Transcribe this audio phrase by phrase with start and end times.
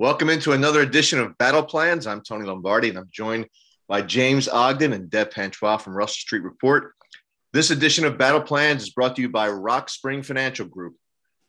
[0.00, 2.06] Welcome into another edition of Battle Plans.
[2.06, 3.46] I'm Tony Lombardi, and I'm joined
[3.86, 6.94] by James Ogden and Dev Panchwagh from Russell Street Report.
[7.52, 10.94] This edition of Battle Plans is brought to you by Rock Spring Financial Group.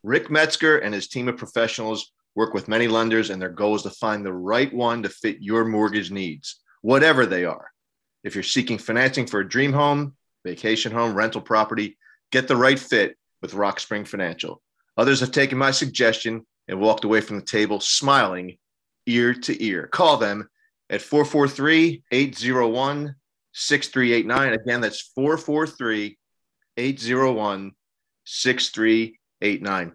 [0.03, 3.83] Rick Metzger and his team of professionals work with many lenders, and their goal is
[3.83, 7.72] to find the right one to fit your mortgage needs, whatever they are.
[8.26, 11.97] If you're seeking financing for a dream home, vacation home, rental property,
[12.33, 14.62] get the right fit with Rock Spring Financial.
[14.97, 18.57] Others have taken my suggestion and walked away from the table smiling
[19.05, 19.88] ear to ear.
[19.88, 20.49] Call them
[20.89, 23.15] at 443 801
[23.53, 24.53] 6389.
[24.53, 26.17] Again, that's 443
[26.77, 27.71] 801
[28.25, 29.91] 6389.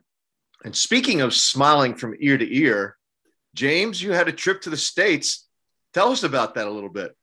[0.65, 2.97] And speaking of smiling from ear to ear,
[3.55, 5.47] James, you had a trip to the States.
[5.95, 7.17] Tell us about that a little bit.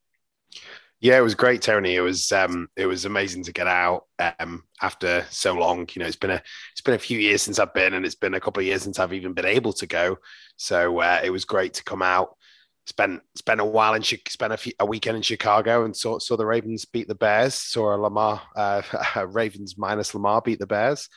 [1.04, 1.96] Yeah, it was great, Tony.
[1.96, 4.06] It was um, it was amazing to get out
[4.40, 5.86] um, after so long.
[5.94, 8.16] You know, it's been a it's been a few years since I've been, and it's
[8.16, 10.18] been a couple of years since I've even been able to go.
[10.56, 12.38] So uh, it was great to come out.
[12.86, 16.38] Spent spent a while in spent a, few, a weekend in Chicago and saw saw
[16.38, 17.56] the Ravens beat the Bears.
[17.56, 18.82] Saw a Lamar uh,
[19.28, 21.10] Ravens minus Lamar beat the Bears.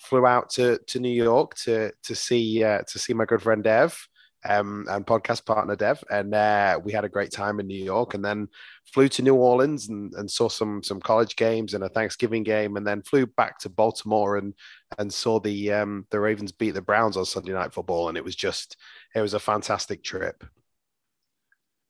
[0.00, 3.62] Flew out to to New York to to see uh, to see my good friend
[3.62, 4.08] Dev
[4.48, 8.14] um, and podcast partner Dev, and uh, we had a great time in New York,
[8.14, 8.48] and then
[8.92, 12.76] flew to New Orleans and, and saw some some college games and a Thanksgiving game,
[12.76, 14.54] and then flew back to Baltimore and
[14.98, 18.24] and saw the um, the Ravens beat the Browns on Sunday Night Football, and it
[18.24, 18.76] was just
[19.14, 20.44] it was a fantastic trip.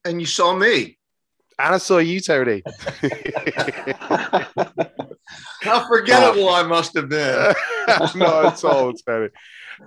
[0.05, 0.99] And you saw me.
[1.59, 2.63] And I saw you, Tony.
[5.63, 7.55] How forgettable I must have been.
[8.17, 9.29] Not at all, Tony.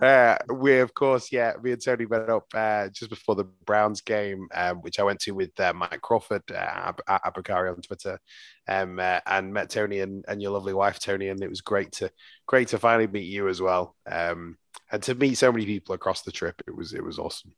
[0.01, 4.01] Uh, we, of course, yeah, me and Tony went up uh, just before the Browns
[4.01, 8.19] game, um, which I went to with uh, Mike Crawford, uh, Abakari on Twitter,
[8.67, 11.91] um, uh, and met Tony and, and your lovely wife, Tony, and it was great
[11.93, 12.11] to
[12.47, 14.57] great to finally meet you as well, um,
[14.91, 16.61] and to meet so many people across the trip.
[16.67, 17.53] It was it was awesome.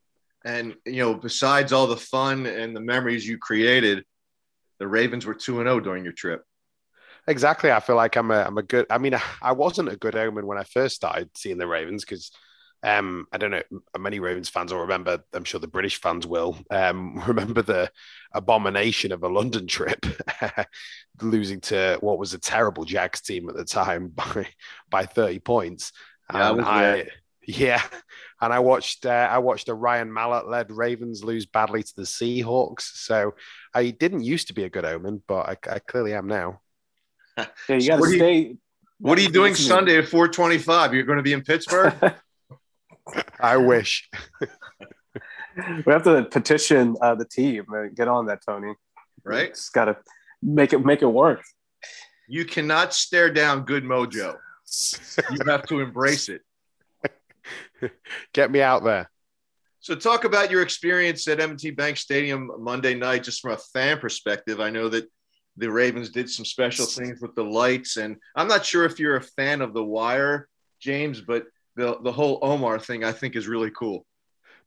[0.45, 4.05] And you know, besides all the fun and the memories you created,
[4.79, 6.43] the Ravens were two and zero oh during your trip.
[7.27, 7.71] Exactly.
[7.71, 8.85] I feel like I'm a I'm a good.
[8.89, 12.31] I mean, I wasn't a good omen when I first started seeing the Ravens because
[12.83, 13.63] um, I don't know.
[13.99, 15.23] Many Ravens fans will remember.
[15.33, 17.91] I'm sure the British fans will um, remember the
[18.31, 20.05] abomination of a London trip,
[21.21, 24.47] losing to what was a terrible Jags team at the time by
[24.89, 25.91] by 30 points.
[26.33, 27.07] Yeah, and I,
[27.45, 27.81] yeah,
[28.39, 32.03] and I watched uh, I watched a Ryan Mallett led Ravens lose badly to the
[32.03, 32.83] Seahawks.
[32.83, 33.35] So
[33.73, 36.61] I didn't used to be a good omen, but I, I clearly am now.
[37.37, 38.37] Yeah, you got to stay.
[38.37, 38.57] You,
[38.99, 40.93] what are you doing Sunday at 425?
[40.93, 41.93] You're going to be in Pittsburgh?
[43.39, 44.09] I wish.
[44.41, 47.65] we have to petition uh, the team.
[47.95, 48.73] Get on that, Tony.
[49.23, 49.53] Right?
[49.53, 49.97] Just got to
[50.41, 51.43] make it make it work.
[52.27, 54.35] You cannot stare down good mojo.
[55.31, 56.41] you have to embrace it.
[58.33, 59.09] Get me out there.
[59.79, 63.99] So, talk about your experience at M&T Bank Stadium Monday night, just from a fan
[63.99, 64.59] perspective.
[64.59, 65.09] I know that
[65.57, 69.17] the Ravens did some special things with the lights, and I'm not sure if you're
[69.17, 70.47] a fan of the wire,
[70.79, 71.45] James, but
[71.75, 74.05] the the whole Omar thing I think is really cool.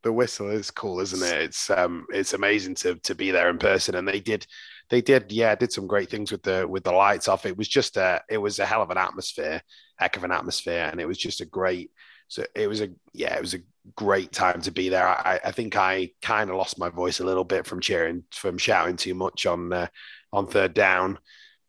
[0.03, 1.43] The whistle is cool, isn't it?
[1.43, 4.47] It's um it's amazing to to be there in person, and they did
[4.89, 7.47] they did yeah did some great things with the with the lights off.
[7.47, 9.63] It was just a it was a hell of an atmosphere,
[9.97, 11.91] heck of an atmosphere, and it was just a great.
[12.29, 13.61] So it was a yeah it was a
[13.97, 15.07] great time to be there.
[15.07, 18.59] I, I think I kind of lost my voice a little bit from cheering from
[18.59, 19.87] shouting too much on uh,
[20.33, 21.19] on third down.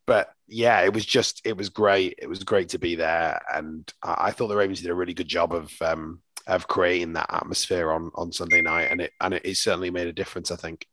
[0.06, 2.16] But yeah, it was just it was great.
[2.18, 5.14] It was great to be there, and I, I thought the Ravens did a really
[5.14, 9.34] good job of um, of creating that atmosphere on on Sunday night, and it and
[9.34, 10.50] it, it certainly made a difference.
[10.50, 10.86] I think.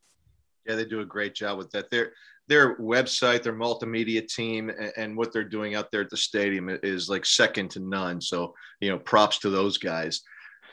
[0.67, 1.89] Yeah, they do a great job with that.
[1.89, 2.13] Their
[2.47, 6.69] their website, their multimedia team, and, and what they're doing out there at the stadium
[6.83, 8.21] is like second to none.
[8.21, 10.21] So you know, props to those guys.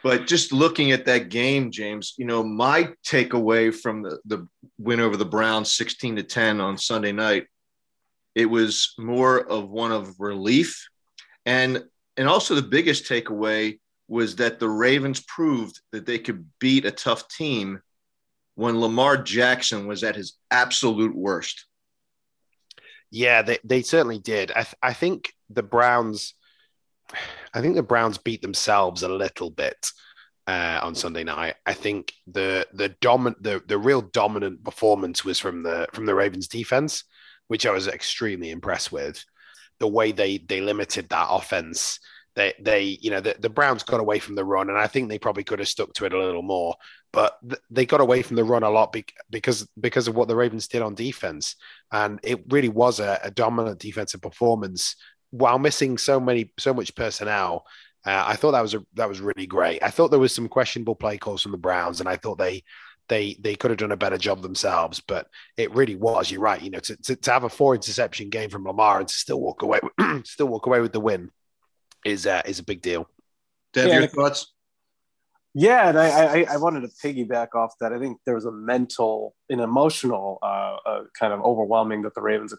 [0.06, 4.47] But just looking at that game, James, you know, my takeaway from the, the
[4.78, 7.49] win over the Browns 16 to 10 on Sunday night,
[8.37, 10.87] it was more of one of relief.
[11.44, 11.83] And
[12.17, 16.93] and also the biggest takeaway was that the Ravens proved that they could beat a
[16.93, 17.82] tough team
[18.55, 21.67] when Lamar Jackson was at his absolute worst.
[23.11, 24.52] Yeah, they, they certainly did.
[24.52, 26.35] I, th- I think the Browns
[27.55, 29.91] I think the Browns beat themselves a little bit
[30.47, 31.56] uh, on Sunday night.
[31.64, 36.14] I think the the dominant the the real dominant performance was from the from the
[36.14, 37.05] Ravens defense,
[37.49, 39.25] which I was extremely impressed with.
[39.79, 41.99] The way they they limited that offense.
[42.35, 45.09] They, they, you know, the, the Browns got away from the run, and I think
[45.09, 46.75] they probably could have stuck to it a little more.
[47.11, 50.29] But th- they got away from the run a lot be- because because of what
[50.29, 51.56] the Ravens did on defense,
[51.91, 54.97] and it really was a, a dominant defensive performance
[55.38, 57.67] while missing so many so much personnel
[58.06, 59.83] Uh, I thought that was a, that was really great.
[59.83, 62.62] I thought there was some questionable play calls from the Browns, and I thought they
[63.09, 65.00] they they could have done a better job themselves.
[65.00, 66.31] But it really was.
[66.31, 66.62] You're right.
[66.62, 69.41] You know, to, to, to have a four interception game from Lamar and to still
[69.41, 69.81] walk away
[70.25, 71.31] still walk away with the win
[72.05, 73.09] is uh, is a big deal.
[73.73, 73.99] Dev, yeah.
[73.99, 74.53] your thoughts?
[75.59, 77.91] Yeah, and I, I, I wanted to piggyback off that.
[77.93, 82.21] I think there was a mental an emotional uh, uh, kind of overwhelming that the
[82.21, 82.55] Ravens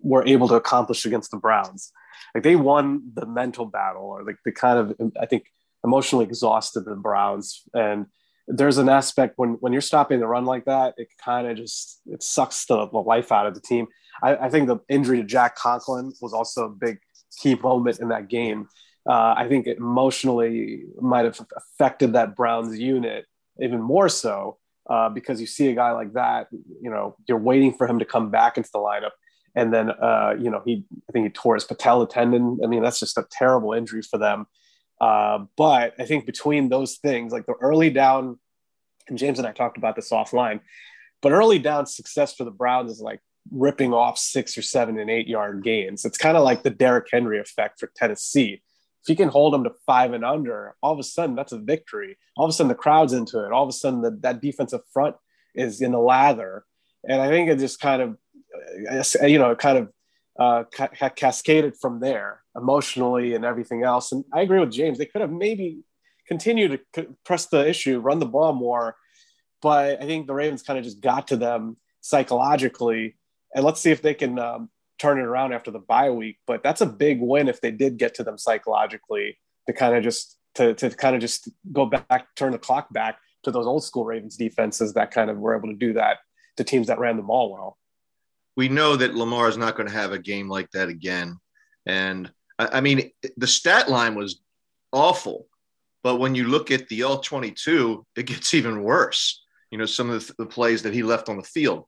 [0.00, 1.92] were able to accomplish against the Browns.
[2.34, 5.44] Like they won the mental battle, or like the kind of I think
[5.84, 7.62] emotionally exhausted the Browns.
[7.74, 8.06] And
[8.48, 12.00] there's an aspect when when you're stopping the run like that, it kind of just
[12.06, 13.86] it sucks the, the life out of the team.
[14.22, 16.98] I, I, think the injury to Jack Conklin was also a big
[17.40, 18.68] key moment in that game.
[19.08, 23.24] Uh, I think it emotionally might have affected that Browns unit
[23.60, 27.72] even more so uh, because you see a guy like that, you know, you're waiting
[27.72, 29.10] for him to come back into the lineup
[29.54, 32.58] and then uh, you know he I think he tore his patella tendon.
[32.62, 34.46] I mean that's just a terrible injury for them.
[35.00, 38.38] Uh, but I think between those things, like the early down,
[39.08, 40.60] and James and I talked about this offline,
[41.20, 43.20] but early down success for the Browns is like
[43.50, 46.04] ripping off six or seven and eight yard gains.
[46.04, 48.62] It's kind of like the Derrick Henry effect for Tennessee.
[49.02, 51.58] If you can hold them to five and under, all of a sudden that's a
[51.58, 52.16] victory.
[52.36, 53.50] All of a sudden the crowd's into it.
[53.50, 55.16] All of a sudden the, that defensive front
[55.54, 56.64] is in the lather.
[57.08, 58.16] And I think it just kind of
[59.22, 59.92] you know, kind of
[60.38, 64.12] uh, ca- cascaded from there emotionally and everything else.
[64.12, 64.98] And I agree with James.
[64.98, 65.80] They could have maybe
[66.26, 68.96] continued to press the issue, run the ball more,
[69.60, 73.16] but I think the Ravens kind of just got to them psychologically.
[73.54, 76.38] And let's see if they can um, turn it around after the bye week.
[76.46, 80.02] But that's a big win if they did get to them psychologically to kind of
[80.02, 83.84] just to, to kind of just go back, turn the clock back to those old
[83.84, 86.18] school Ravens defenses that kind of were able to do that
[86.56, 87.78] to teams that ran the ball well
[88.56, 91.36] we know that Lamar is not going to have a game like that again.
[91.86, 94.40] And I, mean, the stat line was
[94.92, 95.46] awful,
[96.02, 99.42] but when you look at the all 22, it gets even worse.
[99.70, 101.86] You know, some of the, the plays that he left on the field.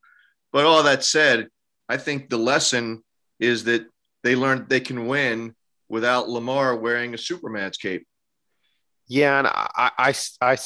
[0.53, 1.49] But all that said,
[1.89, 3.03] I think the lesson
[3.39, 3.87] is that
[4.23, 5.55] they learned they can win
[5.89, 8.07] without Lamar wearing a Superman's cape.
[9.07, 10.57] Yeah, and I, I, I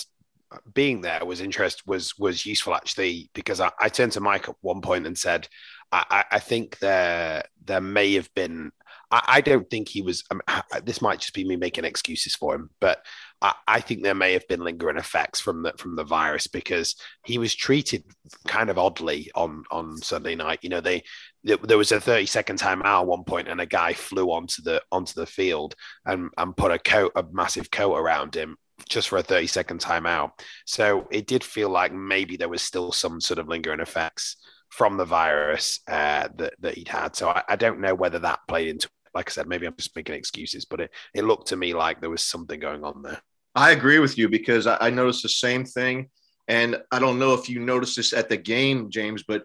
[0.73, 4.55] being there was interest was was useful actually because I, I turned to Mike at
[4.61, 5.49] one point and said,
[5.93, 8.73] I, I think there there may have been.
[9.11, 10.25] I, I don't think he was.
[10.31, 10.43] Um,
[10.85, 13.05] this might just be me making excuses for him, but
[13.41, 16.97] I, I, think there may have been lingering effects from the from the virus because
[17.25, 18.05] he was treated
[18.47, 20.61] kind of oddly on on Sunday night.
[20.63, 21.05] You know, they
[21.45, 24.83] there was a 30 second timeout at one point and a guy flew onto the
[24.91, 25.75] onto the field
[26.05, 28.57] and and put a coat a massive coat around him
[28.89, 30.31] just for a 30 second timeout
[30.67, 34.37] so it did feel like maybe there was still some sort of lingering effects
[34.71, 37.17] from the virus uh, that, that he'd had.
[37.17, 39.97] So I, I, don't know whether that played into, like I said, maybe I'm just
[39.97, 43.21] making excuses, but it, it looked to me like there was something going on there.
[43.55, 46.11] I agree with you because I, I noticed the same thing.
[46.49, 49.45] And I don't know if you noticed this at the game, James, but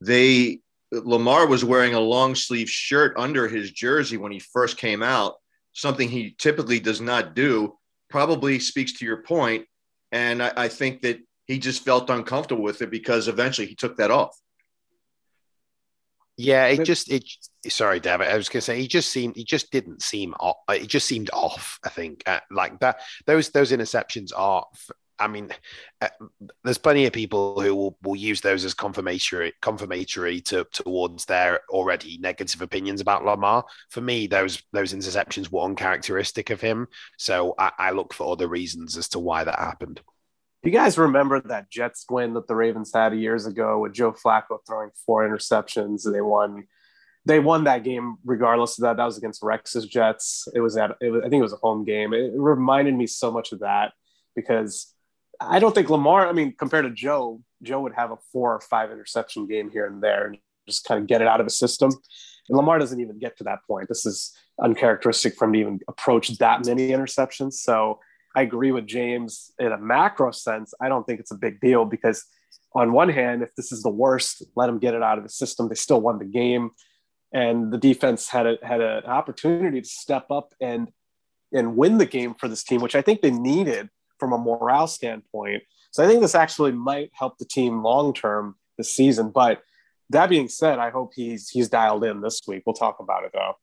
[0.00, 0.60] they,
[0.92, 5.34] Lamar was wearing a long sleeve shirt under his jersey when he first came out,
[5.72, 7.76] something he typically does not do.
[8.10, 9.66] Probably speaks to your point,
[10.12, 13.96] and I, I think that he just felt uncomfortable with it because eventually he took
[13.96, 14.38] that off.
[16.36, 17.24] Yeah, it just it.
[17.68, 18.28] Sorry, David.
[18.28, 20.56] I was going to say he just seemed he just didn't seem off.
[20.68, 21.78] It just seemed off.
[21.84, 23.00] I think uh, like that.
[23.26, 24.66] Those those interceptions are.
[25.16, 25.50] I mean,
[26.00, 26.08] uh,
[26.64, 31.60] there's plenty of people who will, will use those as confirmatory confirmatory to towards their
[31.70, 33.64] already negative opinions about Lamar.
[33.90, 36.88] For me, those those interceptions were uncharacteristic of him.
[37.16, 40.00] So I, I look for other reasons as to why that happened
[40.64, 44.58] you guys remember that Jets win that the Ravens had years ago with Joe Flacco
[44.66, 46.66] throwing four interceptions and they won
[47.26, 48.98] they won that game regardless of that.
[48.98, 50.46] That was against Rex's Jets.
[50.54, 52.12] It was at it was, I think it was a home game.
[52.12, 53.92] It reminded me so much of that
[54.36, 54.92] because
[55.40, 58.60] I don't think Lamar, I mean, compared to Joe, Joe would have a four or
[58.60, 61.58] five interception game here and there and just kind of get it out of his
[61.58, 61.90] system.
[62.48, 63.88] And Lamar doesn't even get to that point.
[63.88, 67.54] This is uncharacteristic for him to even approach that many interceptions.
[67.54, 68.00] So
[68.34, 70.74] I agree with James in a macro sense.
[70.80, 72.24] I don't think it's a big deal because,
[72.74, 75.30] on one hand, if this is the worst, let them get it out of the
[75.30, 75.68] system.
[75.68, 76.70] They still won the game,
[77.32, 80.90] and the defense had a, had an opportunity to step up and
[81.52, 83.88] and win the game for this team, which I think they needed
[84.18, 85.62] from a morale standpoint.
[85.92, 89.30] So I think this actually might help the team long term this season.
[89.30, 89.62] But
[90.10, 92.64] that being said, I hope he's he's dialed in this week.
[92.66, 93.54] We'll talk about it though.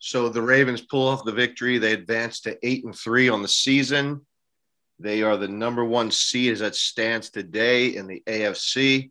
[0.00, 1.78] So the Ravens pull off the victory.
[1.78, 4.26] They advance to eight and three on the season.
[4.98, 9.10] They are the number one seed as that stands today in the AFC.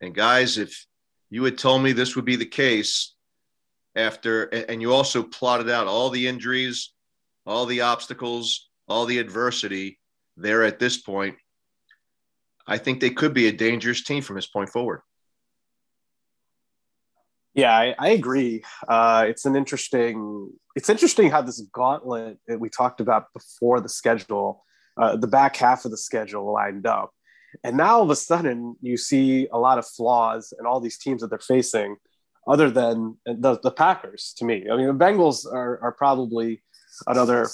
[0.00, 0.86] And guys, if
[1.30, 3.14] you had told me this would be the case
[3.94, 6.92] after, and you also plotted out all the injuries
[7.46, 9.98] all the obstacles, all the adversity
[10.36, 11.36] there at this point,
[12.66, 15.00] I think they could be a dangerous team from this point forward.
[17.54, 18.64] Yeah, I, I agree.
[18.88, 20.50] Uh, it's an interesting.
[20.74, 24.64] It's interesting how this gauntlet that we talked about before the schedule,
[24.96, 27.10] uh, the back half of the schedule lined up,
[27.62, 30.98] and now all of a sudden you see a lot of flaws in all these
[30.98, 31.96] teams that they're facing,
[32.48, 34.34] other than the, the Packers.
[34.38, 36.62] To me, I mean, the Bengals are, are probably
[37.06, 37.46] another,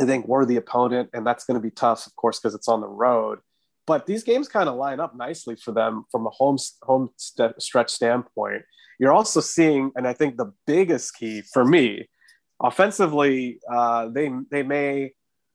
[0.00, 2.80] I think, worthy opponent, and that's going to be tough, of course, because it's on
[2.80, 3.40] the road.
[3.88, 7.60] But these games kind of line up nicely for them from a home home st-
[7.60, 8.62] stretch standpoint
[9.00, 12.06] you're also seeing, and I think the biggest key for me,
[12.62, 15.14] offensively, uh, they they may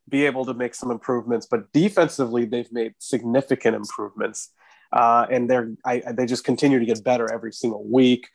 [0.10, 4.50] be able to make some improvements, but defensively, they've made significant improvements,
[4.92, 8.28] uh, and they're I, they just continue to get better every single week.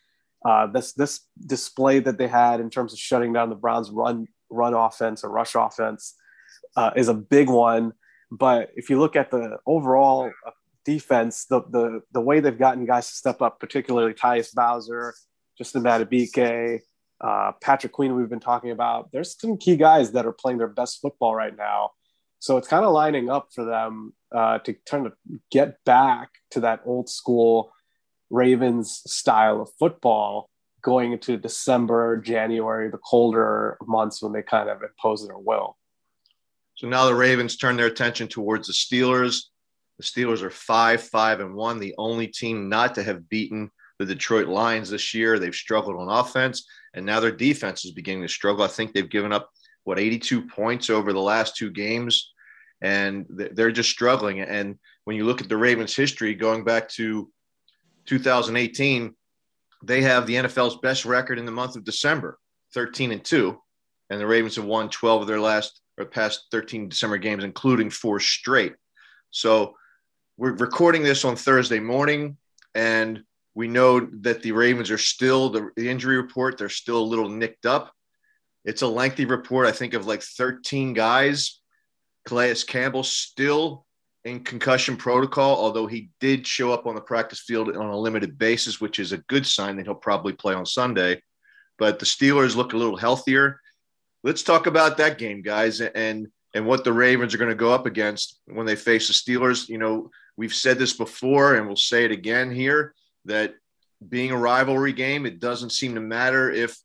[0.48, 4.28] Uh, this this display that they had in terms of shutting down the Browns' run
[4.48, 6.14] run offense or rush offense
[6.76, 7.94] uh, is a big one.
[8.30, 10.30] But if you look at the overall
[10.84, 15.14] defense, the the the way they've gotten guys to step up, particularly Tyus Bowser,
[15.58, 16.80] Justin Madubuike,
[17.20, 19.10] uh, Patrick Queen, we've been talking about.
[19.12, 21.90] There's some key guys that are playing their best football right now.
[22.38, 25.12] So it's kind of lining up for them uh, to kind of
[25.50, 27.72] get back to that old school
[28.30, 30.48] Ravens style of football
[30.82, 35.76] going into December, January, the colder months when they kind of impose their will.
[36.76, 39.42] So now the Ravens turn their attention towards the Steelers.
[40.00, 44.06] The Steelers are five, five, and one, the only team not to have beaten the
[44.06, 45.38] Detroit Lions this year.
[45.38, 48.64] They've struggled on offense, and now their defense is beginning to struggle.
[48.64, 49.50] I think they've given up
[49.84, 52.32] what 82 points over the last two games,
[52.80, 54.40] and they're just struggling.
[54.40, 57.30] And when you look at the Ravens' history going back to
[58.06, 59.14] 2018,
[59.84, 62.38] they have the NFL's best record in the month of December,
[62.72, 63.60] 13 and two,
[64.08, 67.90] and the Ravens have won 12 of their last or past 13 December games, including
[67.90, 68.72] four straight.
[69.30, 69.74] So
[70.40, 72.38] we're recording this on Thursday morning,
[72.74, 73.22] and
[73.54, 76.56] we know that the Ravens are still the, the injury report.
[76.56, 77.92] They're still a little nicked up.
[78.64, 81.60] It's a lengthy report, I think, of like 13 guys.
[82.26, 83.84] Calais Campbell still
[84.24, 88.38] in concussion protocol, although he did show up on the practice field on a limited
[88.38, 91.20] basis, which is a good sign that he'll probably play on Sunday.
[91.78, 93.60] But the Steelers look a little healthier.
[94.24, 97.72] Let's talk about that game, guys, and and what the Ravens are going to go
[97.72, 99.68] up against when they face the Steelers.
[99.68, 102.94] You know, We've said this before, and we'll say it again here
[103.26, 103.56] that
[104.08, 106.78] being a rivalry game, it doesn't seem to matter if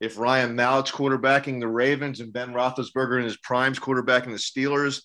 [0.00, 5.02] if Ryan Mallett's quarterbacking the Ravens and Ben Roethlisberger in his prime's quarterbacking the Steelers.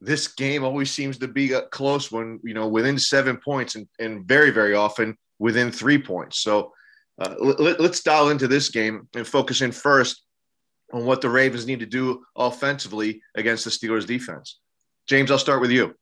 [0.00, 4.26] This game always seems to be close when you know within seven points, and, and
[4.26, 6.40] very very often within three points.
[6.40, 6.72] So
[7.20, 10.24] uh, let, let's dial into this game and focus in first
[10.92, 14.58] on what the Ravens need to do offensively against the Steelers defense.
[15.06, 15.94] James, I'll start with you.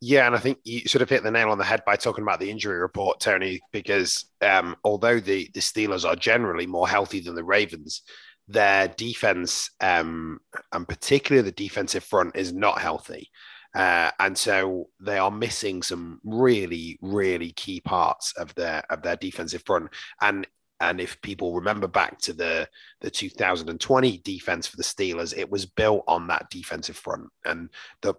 [0.00, 2.22] Yeah, and I think you sort of hit the nail on the head by talking
[2.22, 7.18] about the injury report, Tony, because um, although the, the Steelers are generally more healthy
[7.18, 8.02] than the Ravens,
[8.46, 10.38] their defense, um,
[10.72, 13.28] and particularly the defensive front, is not healthy.
[13.74, 19.16] Uh, and so they are missing some really, really key parts of their of their
[19.16, 19.90] defensive front.
[20.20, 20.46] And
[20.80, 22.68] and if people remember back to the
[23.00, 27.28] the 2020 defense for the Steelers, it was built on that defensive front.
[27.44, 27.68] And
[28.00, 28.14] the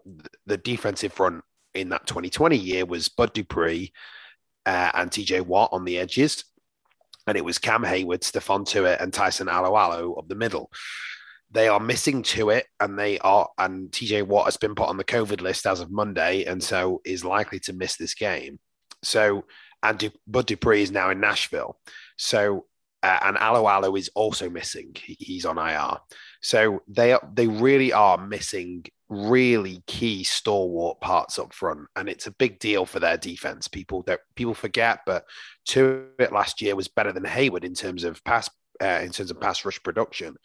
[0.45, 3.91] the defensive front in that 2020 year was Bud Dupree
[4.65, 6.45] uh, and TJ Watt on the edges.
[7.27, 10.71] And it was Cam Heyward, Stephon Tuitt, and Tyson Alualu of the middle.
[11.51, 15.03] They are missing Tuitt, and they are, and TJ Watt has been put on the
[15.03, 18.59] COVID list as of Monday, and so is likely to miss this game.
[19.03, 19.45] So,
[19.83, 21.79] and du- Bud Dupree is now in Nashville.
[22.17, 22.65] So,
[23.01, 24.95] uh, and Alualu is also missing.
[24.95, 25.97] He, he's on IR.
[26.41, 32.27] So they are, they really are missing really key stalwart parts up front, and it's
[32.27, 33.67] a big deal for their defense.
[33.67, 35.25] People don't people forget, but
[35.67, 38.49] Tuitt last year was better than Heyward in terms of pass
[38.81, 40.35] uh, in terms of pass rush production.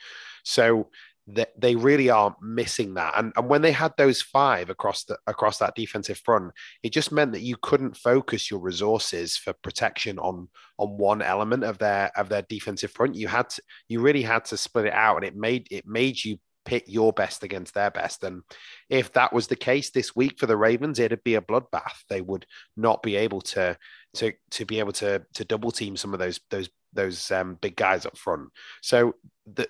[0.44, 0.88] So
[1.26, 3.14] that they really are missing that.
[3.16, 6.52] And, and when they had those five across the across that defensive front,
[6.82, 11.64] it just meant that you couldn't focus your resources for protection on on one element
[11.64, 13.14] of their of their defensive front.
[13.14, 16.22] You had to, you really had to split it out, and it made it made
[16.22, 18.24] you pit your best against their best.
[18.24, 18.42] And
[18.88, 22.04] if that was the case this week for the Ravens, it'd be a bloodbath.
[22.08, 23.76] They would not be able to
[24.14, 27.76] to to be able to to double team some of those those those um, big
[27.76, 28.50] guys up front.
[28.80, 29.16] So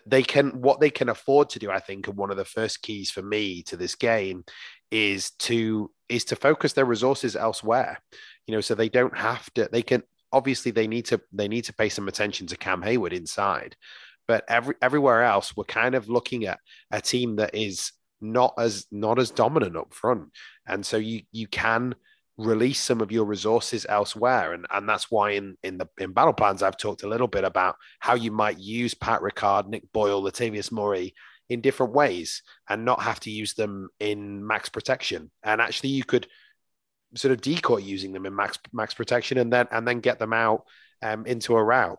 [0.06, 2.82] they can what they can afford to do, I think, and one of the first
[2.82, 4.44] keys for me to this game
[4.90, 8.00] is to is to focus their resources elsewhere.
[8.46, 9.68] You know, so they don't have to.
[9.70, 13.12] They can obviously they need to they need to pay some attention to Cam Heyward
[13.12, 13.76] inside,
[14.26, 18.86] But every everywhere else, we're kind of looking at a team that is not as
[18.90, 20.30] not as dominant up front,
[20.66, 21.94] and so you you can
[22.36, 24.54] release some of your resources elsewhere.
[24.54, 27.44] And, and that's why in, in the in battle plans, I've talked a little bit
[27.44, 31.14] about how you might use Pat Ricard, Nick Boyle, Latavius Murray
[31.48, 35.30] in different ways and not have to use them in max protection.
[35.42, 36.26] And actually you could
[37.14, 40.32] sort of decoy using them in max max protection and then and then get them
[40.32, 40.64] out
[41.02, 41.98] um, into a route.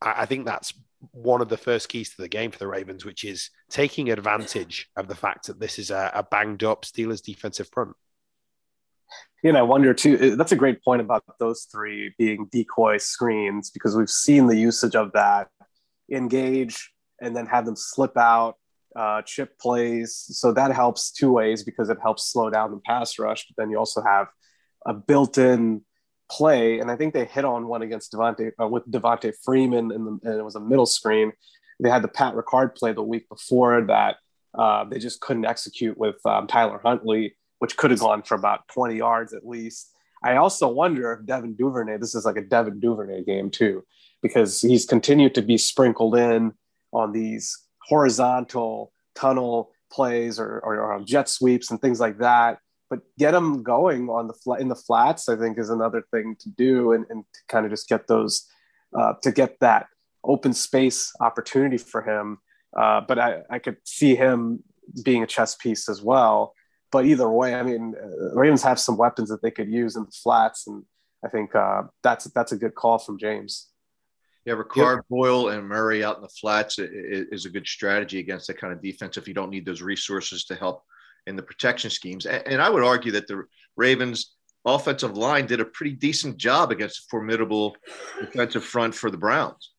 [0.00, 0.72] I, I think that's
[1.12, 4.88] one of the first keys to the game for the Ravens, which is taking advantage
[4.96, 7.94] of the fact that this is a, a banged up Steelers defensive front
[9.44, 10.36] you know, I wonder too.
[10.36, 14.96] That's a great point about those three being decoy screens because we've seen the usage
[14.96, 15.48] of that
[16.10, 18.56] engage and then have them slip out,
[18.96, 20.16] uh, chip plays.
[20.30, 23.46] So that helps two ways because it helps slow down the pass rush.
[23.46, 24.28] But then you also have
[24.86, 25.82] a built-in
[26.30, 30.20] play, and I think they hit on one against Devonta uh, with Devonta Freeman, and,
[30.22, 31.32] and, it was a middle screen.
[31.80, 34.16] They had the Pat Ricard play the week before that.
[34.56, 38.68] Uh, they just couldn't execute with um, Tyler Huntley which could have gone for about
[38.68, 39.90] 20 yards at least.
[40.22, 43.84] I also wonder if Devin Duvernay, this is like a Devin Duvernay game too,
[44.22, 46.52] because he's continued to be sprinkled in
[46.92, 52.58] on these horizontal tunnel plays or, or, or jet sweeps and things like that.
[52.90, 56.36] But get him going on the flat in the flats, I think, is another thing
[56.40, 58.46] to do, and, and to kind of just get those
[58.96, 59.86] uh, to get that
[60.22, 62.38] open space opportunity for him.
[62.76, 64.62] Uh, but I, I could see him
[65.02, 66.54] being a chess piece as well
[66.94, 70.04] but either way, I mean, uh, Ravens have some weapons that they could use in
[70.04, 70.84] the flats, and
[71.24, 73.66] I think uh, that's that's a good call from James.
[74.44, 75.04] Yeah, Ricard, yep.
[75.10, 78.80] Boyle, and Murray out in the flats is a good strategy against that kind of
[78.80, 80.84] defense if you don't need those resources to help
[81.26, 82.26] in the protection schemes.
[82.26, 83.44] And I would argue that the
[83.76, 87.76] Ravens offensive line did a pretty decent job against a formidable
[88.20, 89.70] defensive front for the Browns.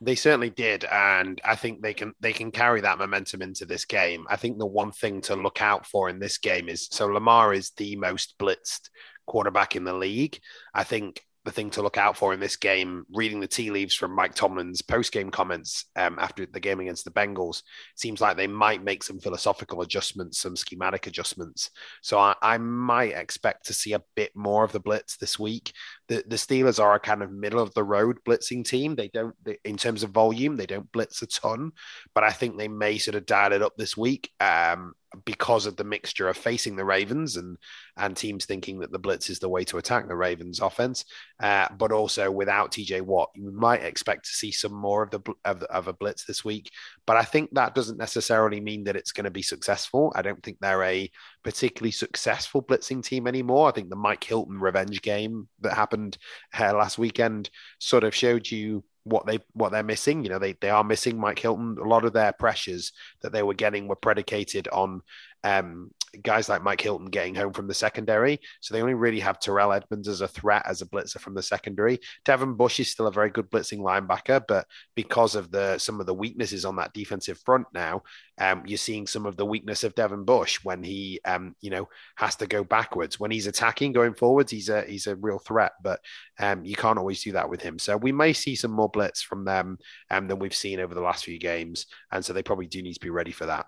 [0.00, 3.86] They certainly did, and I think they can they can carry that momentum into this
[3.86, 4.26] game.
[4.28, 7.54] I think the one thing to look out for in this game is so Lamar
[7.54, 8.90] is the most blitzed
[9.26, 10.38] quarterback in the league.
[10.74, 13.94] I think the thing to look out for in this game, reading the tea leaves
[13.94, 17.62] from Mike Tomlin's post game comments um, after the game against the Bengals,
[17.94, 21.70] seems like they might make some philosophical adjustments, some schematic adjustments.
[22.02, 25.72] So I, I might expect to see a bit more of the blitz this week.
[26.08, 28.94] The, the Steelers are a kind of middle of the road blitzing team.
[28.94, 31.72] They don't, they, in terms of volume, they don't blitz a ton,
[32.14, 34.30] but I think they may sort of dial it up this week.
[34.40, 37.56] Um, because of the mixture of facing the Ravens and
[37.96, 41.04] and teams thinking that the blitz is the way to attack the Ravens offense,
[41.40, 45.20] uh, but also without TJ Watt, you might expect to see some more of the
[45.44, 46.70] of, of a blitz this week.
[47.06, 50.12] But I think that doesn't necessarily mean that it's going to be successful.
[50.14, 51.10] I don't think they're a
[51.46, 53.68] particularly successful blitzing team anymore.
[53.68, 56.18] I think the Mike Hilton revenge game that happened
[56.58, 60.24] uh, last weekend sort of showed you what they what they're missing.
[60.24, 61.76] You know, they they are missing Mike Hilton.
[61.80, 62.90] A lot of their pressures
[63.22, 65.02] that they were getting were predicated on
[65.44, 68.40] um, guys like Mike Hilton getting home from the secondary.
[68.60, 71.42] So they only really have Terrell Edmunds as a threat as a blitzer from the
[71.42, 72.00] secondary.
[72.24, 76.06] Devin Bush is still a very good blitzing linebacker, but because of the some of
[76.06, 78.02] the weaknesses on that defensive front now,
[78.38, 81.88] um, you're seeing some of the weakness of Devin Bush when he um, you know
[82.16, 83.18] has to go backwards.
[83.18, 86.00] When he's attacking going forwards, he's a he's a real threat, but
[86.38, 87.78] um, you can't always do that with him.
[87.78, 89.78] So we may see some more blitz from them
[90.10, 92.94] um, than we've seen over the last few games, and so they probably do need
[92.94, 93.66] to be ready for that.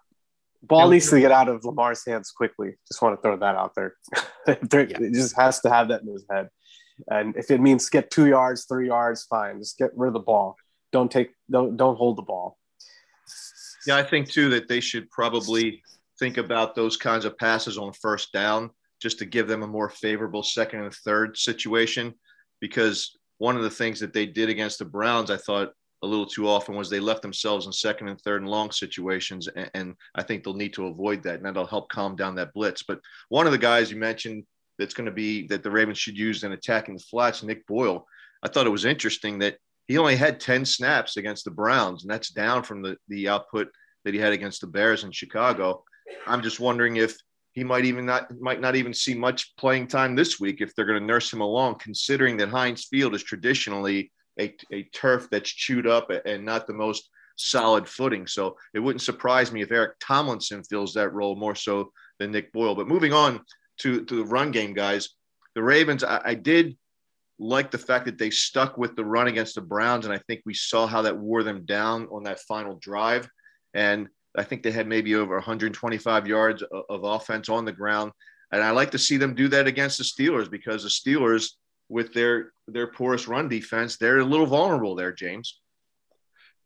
[0.62, 2.74] Ball needs to get out of Lamar's hands quickly.
[2.88, 3.94] Just want to throw that out there.
[4.46, 4.98] yeah.
[5.00, 6.48] It just has to have that in his head.
[7.06, 9.58] And if it means get two yards, three yards, fine.
[9.60, 10.56] Just get rid of the ball.
[10.90, 12.58] Don't take don't don't hold the ball.
[13.86, 15.82] Yeah, I think too that they should probably
[16.18, 19.88] think about those kinds of passes on first down just to give them a more
[19.88, 22.14] favorable second and third situation.
[22.60, 26.26] Because one of the things that they did against the Browns, I thought a little
[26.26, 29.48] too often was they left themselves in second and third and long situations.
[29.48, 31.36] And, and, I think they'll need to avoid that.
[31.36, 32.82] And that'll help calm down that blitz.
[32.82, 34.44] But one of the guys you mentioned
[34.78, 38.06] that's going to be that the Ravens should use in attacking the flats, Nick Boyle.
[38.42, 39.56] I thought it was interesting that
[39.88, 43.68] he only had 10 snaps against the Browns, and that's down from the, the output
[44.04, 45.82] that he had against the Bears in Chicago.
[46.26, 47.16] I'm just wondering if
[47.52, 50.84] he might even not might not even see much playing time this week if they're
[50.84, 55.50] going to nurse him along, considering that Heinz Field is traditionally a, a turf that's
[55.50, 58.26] chewed up and not the most solid footing.
[58.26, 62.52] So it wouldn't surprise me if Eric Tomlinson fills that role more so than Nick
[62.52, 62.74] Boyle.
[62.74, 63.40] But moving on
[63.78, 65.10] to, to the run game, guys,
[65.54, 66.76] the Ravens, I, I did
[67.38, 70.04] like the fact that they stuck with the run against the Browns.
[70.04, 73.28] And I think we saw how that wore them down on that final drive.
[73.74, 78.12] And I think they had maybe over 125 yards of, of offense on the ground.
[78.50, 81.50] And I like to see them do that against the Steelers because the Steelers–
[81.88, 85.60] with their their porous run defense, they're a little vulnerable there, James.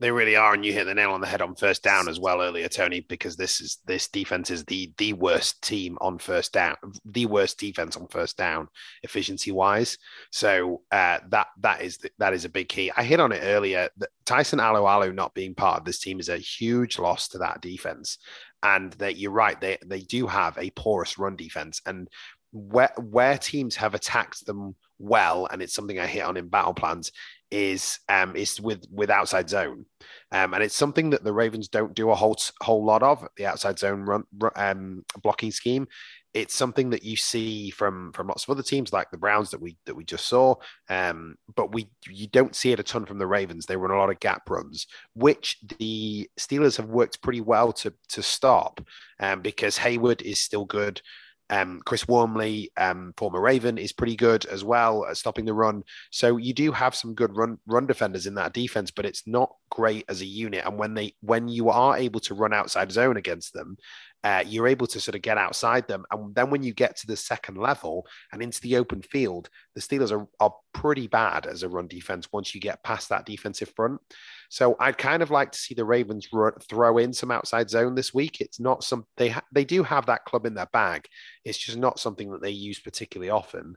[0.00, 2.18] They really are, and you hit the nail on the head on first down as
[2.18, 6.52] well earlier, Tony, because this is this defense is the the worst team on first
[6.52, 8.66] down, the worst defense on first down
[9.04, 9.98] efficiency wise.
[10.32, 12.90] So uh, that that is the, that is a big key.
[12.96, 13.90] I hit on it earlier.
[14.24, 18.18] Tyson Alualu not being part of this team is a huge loss to that defense,
[18.64, 22.08] and that you're right, they they do have a porous run defense, and
[22.53, 26.75] where where teams have attacked them well, and it's something I hit on in battle
[26.75, 27.11] plans,
[27.51, 29.87] is um, is with with outside zone,
[30.31, 33.47] um, and it's something that the Ravens don't do a whole whole lot of the
[33.47, 34.25] outside zone run,
[34.57, 35.88] um, blocking scheme.
[36.35, 39.61] It's something that you see from from lots of other teams like the Browns that
[39.61, 40.55] we that we just saw,
[40.88, 43.67] um, but we you don't see it a ton from the Ravens.
[43.67, 47.93] They run a lot of gap runs, which the Steelers have worked pretty well to
[48.11, 48.81] to stop,
[49.21, 51.03] um, because Heyward is still good.
[51.53, 55.85] Um, Chris Wormley, um, former Raven, is pretty good as well at stopping the run.
[56.11, 59.55] So you do have some good run run defenders in that defense, but it's not
[59.71, 60.65] great as a unit.
[60.65, 63.77] And when they when you are able to run outside zone against them,
[64.25, 66.07] uh, you're able to sort of get outside them.
[66.11, 69.83] And then when you get to the second level and into the open field, the
[69.83, 73.73] Steelers are, are pretty bad as a run defense once you get past that defensive
[73.77, 74.01] front.
[74.53, 77.95] So I'd kind of like to see the Ravens run, throw in some outside zone
[77.95, 78.43] this week.
[78.43, 81.07] It's not some they ha- they do have that club in their bag.
[81.43, 83.77] It's just not something that they use particularly often.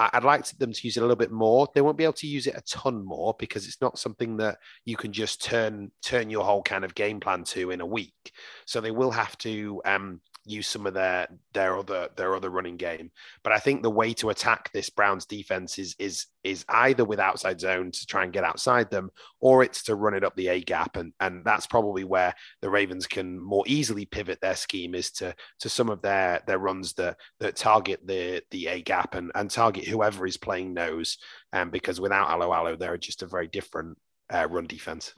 [0.00, 1.68] I'd like them to use it a little bit more.
[1.72, 4.58] They won't be able to use it a ton more because it's not something that
[4.84, 8.32] you can just turn turn your whole kind of game plan to in a week.
[8.66, 12.76] So they will have to um, use some of their their other their other running
[12.76, 13.10] game.
[13.42, 17.18] But I think the way to attack this Browns defense is is is either with
[17.18, 20.48] outside zone to try and get outside them, or it's to run it up the
[20.48, 24.94] A gap, and and that's probably where the Ravens can more easily pivot their scheme
[24.94, 29.14] is to to some of their their runs that that target the the A gap
[29.14, 31.18] and and target whoever is playing nose,
[31.52, 33.98] um, because without Alualu, they're just a very different
[34.32, 35.14] uh, run defense.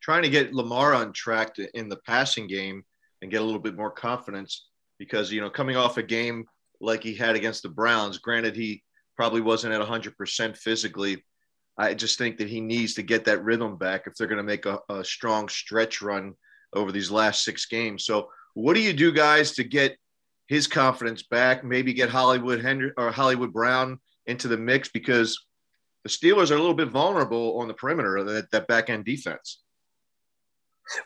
[0.00, 2.84] Trying to get Lamar on track to, in the passing game
[3.24, 6.44] and get a little bit more confidence because you know coming off a game
[6.78, 8.82] like he had against the Browns, granted he
[9.16, 11.24] probably wasn't at 100% physically.
[11.78, 14.42] I just think that he needs to get that rhythm back if they're going to
[14.42, 16.34] make a, a strong stretch run
[16.74, 18.04] over these last six games.
[18.04, 19.96] So, what do you do, guys, to get
[20.46, 21.64] his confidence back?
[21.64, 25.46] Maybe get Hollywood Henry or Hollywood Brown into the mix because
[26.02, 29.63] the Steelers are a little bit vulnerable on the perimeter that, that back end defense.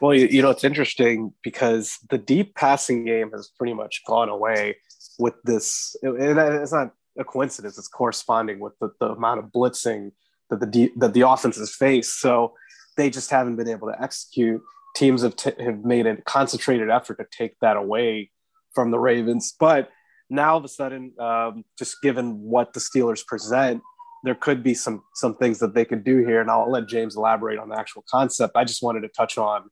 [0.01, 4.29] Well, you, you know, it's interesting because the deep passing game has pretty much gone
[4.29, 4.77] away
[5.19, 5.97] with this.
[6.03, 10.12] And it's not a coincidence, it's corresponding with the, the amount of blitzing
[10.51, 12.12] that the, that the offenses face.
[12.12, 12.55] So
[12.97, 14.61] they just haven't been able to execute.
[14.97, 18.31] Teams have, t- have made a concentrated effort to take that away
[18.75, 19.55] from the Ravens.
[19.59, 19.91] But
[20.31, 23.83] now, all of a sudden, um, just given what the Steelers present,
[24.24, 27.16] there could be some some things that they could do here, and I'll let James
[27.16, 28.57] elaborate on the actual concept.
[28.57, 29.70] I just wanted to touch on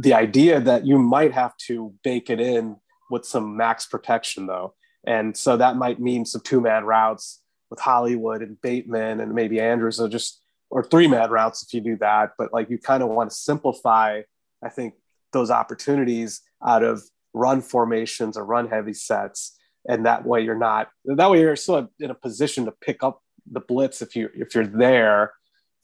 [0.00, 2.76] the idea that you might have to bake it in
[3.10, 4.74] with some max protection, though,
[5.06, 9.60] and so that might mean some two man routes with Hollywood and Bateman and maybe
[9.60, 10.40] Andrews, or just
[10.70, 12.32] or three man routes if you do that.
[12.38, 14.22] But like you kind of want to simplify,
[14.62, 14.94] I think,
[15.32, 17.02] those opportunities out of
[17.34, 21.88] run formations or run heavy sets and that way you're not that way you're still
[21.98, 25.32] in a position to pick up the blitz if you if you're there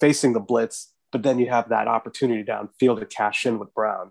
[0.00, 4.10] facing the blitz, but then you have that opportunity downfield to cash in with Brown.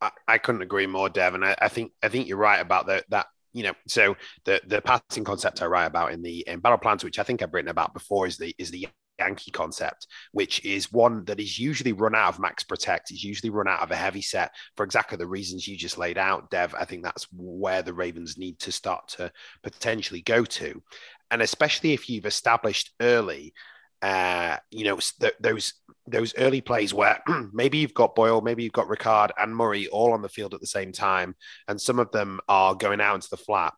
[0.00, 1.42] I, I couldn't agree more, Devin.
[1.42, 3.26] I, I think I think you're right about the, that.
[3.54, 7.02] You know, so the the passing concept I write about in the in battle plans,
[7.02, 8.86] which I think I've written about before, is the is the
[9.18, 13.50] Yankee concept, which is one that is usually run out of max protect, is usually
[13.50, 16.74] run out of a heavy set for exactly the reasons you just laid out, Dev.
[16.78, 20.82] I think that's where the Ravens need to start to potentially go to
[21.30, 23.52] and especially if you've established early
[24.00, 25.74] uh, you know, th- those
[26.06, 27.20] those early plays where
[27.52, 30.60] maybe you've got Boyle, maybe you've got Ricard and Murray all on the field at
[30.60, 31.34] the same time,
[31.66, 33.74] and some of them are going out into the flat.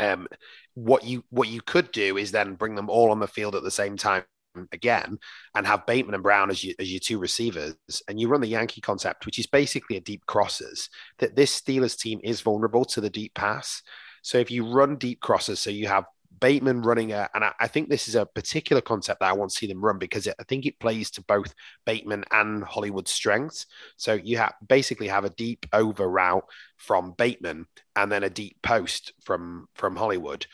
[0.00, 0.28] Um,
[0.74, 3.62] what you what you could do is then bring them all on the field at
[3.62, 4.24] the same time
[4.72, 5.18] again,
[5.54, 7.76] and have Bateman and Brown as, you, as your two receivers,
[8.08, 10.88] and you run the Yankee concept, which is basically a deep crosses.
[11.18, 13.82] That this Steelers team is vulnerable to the deep pass.
[14.22, 16.04] So if you run deep crosses, so you have
[16.40, 19.50] Bateman running a, and I, I, think this is a particular concept that I want
[19.50, 23.10] to see them run because it, I think it plays to both Bateman and Hollywood's
[23.10, 23.66] strengths.
[23.96, 26.44] So you have basically have a deep over route
[26.76, 27.66] from Bateman
[27.96, 30.46] and then a deep post from from Hollywood.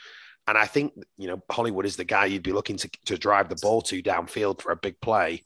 [0.46, 3.48] And I think you know Hollywood is the guy you'd be looking to, to drive
[3.48, 5.42] the ball to downfield for a big play,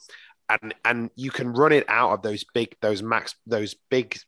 [0.48, 4.18] and and you can run it out of those big those max those big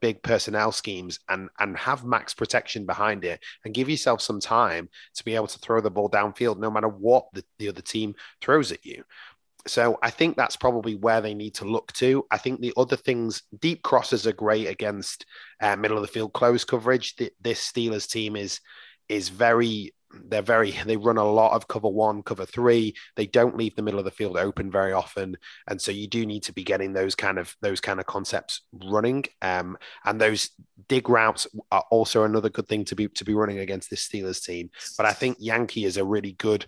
[0.00, 4.88] big personnel schemes and and have max protection behind it and give yourself some time
[5.14, 8.14] to be able to throw the ball downfield no matter what the, the other team
[8.40, 9.02] throws at you
[9.66, 12.24] so I think that's probably where they need to look to.
[12.30, 15.26] I think the other things, deep crosses are great against
[15.60, 17.16] uh, middle of the field close coverage.
[17.16, 18.60] The, this Steelers team is
[19.08, 19.92] is very
[20.28, 22.94] they're very they run a lot of cover one cover three.
[23.16, 25.36] They don't leave the middle of the field open very often.
[25.68, 28.62] And so you do need to be getting those kind of those kind of concepts
[28.72, 29.24] running.
[29.42, 30.50] Um, and those
[30.88, 34.44] dig routes are also another good thing to be to be running against this steelers
[34.44, 34.70] team.
[34.96, 36.66] But i think yankee is a really good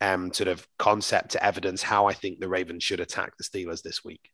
[0.00, 3.82] um, sort of concept to evidence how i think the ravens should attack the steelers
[3.82, 4.30] this week.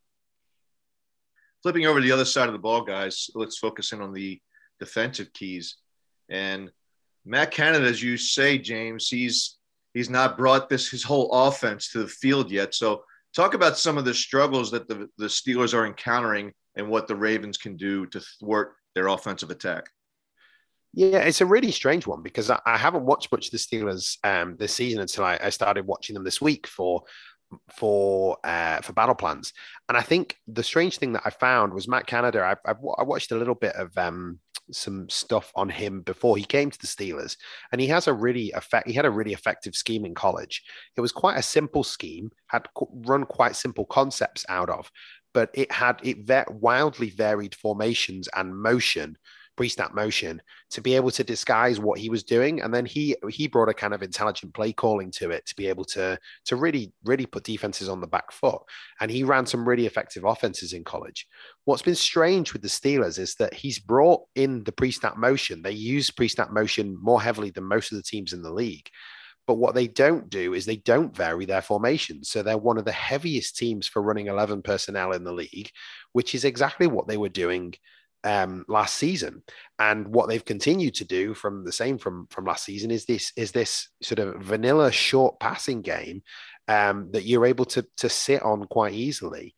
[1.63, 4.41] Flipping over to the other side of the ball guys let's focus in on the
[4.79, 5.77] defensive keys.
[6.29, 6.71] And
[7.25, 9.59] Matt Canada, as you say, James, he's
[9.95, 12.75] he's not brought this his whole offense to the field yet.
[12.75, 17.09] So talk about some of the struggles that the, the Steelers are encountering and what
[17.09, 19.89] the Ravens can do to thwart their offensive attack.
[20.93, 24.17] Yeah, it's a really strange one because I, I haven't watched much of the Steelers
[24.23, 27.03] um, this season until I, I, started watching them this week for
[27.73, 29.53] for uh, for battle plans.
[29.89, 32.43] And I think the strange thing that I found was Matt Canada.
[32.43, 34.39] I, I, I watched a little bit of um,
[34.71, 37.37] some stuff on him before he came to the Steelers,
[37.73, 38.89] and he has a really effect.
[38.89, 40.63] He had a really effective scheme in college.
[40.97, 44.91] It was quite a simple scheme, had run quite simple concepts out of,
[45.33, 49.17] but it had it wildly varied formations and motion
[49.57, 50.41] pre-snap motion
[50.71, 52.61] to be able to disguise what he was doing.
[52.61, 55.69] And then he he brought a kind of intelligent play calling to it to be
[55.69, 58.63] able to to really really put defenses on the back foot.
[59.01, 61.27] And he ran some really effective offenses in college.
[61.65, 65.63] What's been strange with the steelers is that he's brought in the pre-snap motion.
[65.63, 68.89] They use pre-snap motion more heavily than most of the teams in the league.
[69.47, 72.31] But what they don't do is they don't vary their formations.
[72.31, 75.71] So they're one of the heaviest teams for running 11 personnel in the league,
[76.13, 77.75] which is exactly what they were doing
[78.25, 79.43] um, last season.
[79.79, 83.33] And what they've continued to do from the same from from last season is this
[83.37, 86.23] is this sort of vanilla short passing game
[86.67, 89.55] um, that you're able to to sit on quite easily.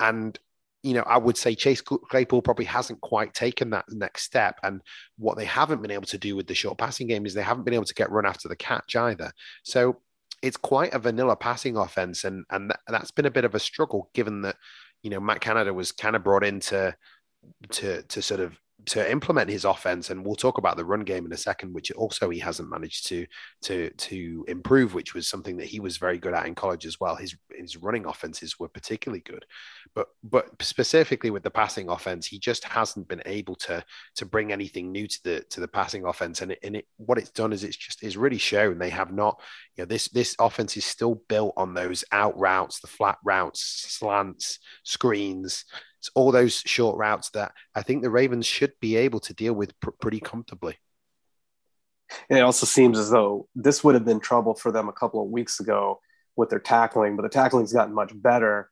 [0.00, 0.38] And
[0.82, 4.60] you know, I would say Chase Claypool probably hasn't quite taken that next step.
[4.62, 4.80] And
[5.16, 7.64] what they haven't been able to do with the short passing game is they haven't
[7.64, 9.32] been able to get run after the catch either.
[9.64, 10.00] So
[10.40, 14.10] it's quite a vanilla passing offense, and and that's been a bit of a struggle
[14.14, 14.56] given that
[15.02, 16.96] you know Matt Canada was kind of brought into to
[17.70, 21.26] to to sort of to implement his offense and we'll talk about the run game
[21.26, 23.26] in a second which also he hasn't managed to
[23.60, 26.98] to to improve which was something that he was very good at in college as
[27.00, 27.16] well.
[27.16, 29.44] His his running offenses were particularly good.
[29.94, 34.52] But but specifically with the passing offense he just hasn't been able to to bring
[34.52, 36.40] anything new to the to the passing offense.
[36.40, 39.12] And it, and it what it's done is it's just is really shown they have
[39.12, 39.40] not
[39.76, 43.60] you know this this offense is still built on those out routes the flat routes
[43.60, 45.64] slants screens
[45.98, 49.52] it's all those short routes that I think the Ravens should be able to deal
[49.52, 50.76] with pr- pretty comfortably.
[52.30, 55.28] It also seems as though this would have been trouble for them a couple of
[55.28, 56.00] weeks ago
[56.36, 58.70] with their tackling, but the tackling's gotten much better.